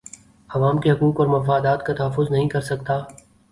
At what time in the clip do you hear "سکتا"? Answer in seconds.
2.61-2.99